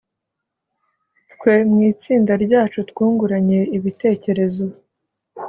Twe 1.33 1.53
mu 1.69 1.77
itsinda 1.91 2.33
ryacu 2.43 2.79
twunguranye 2.89 3.59
ibitekerezo 3.77 4.65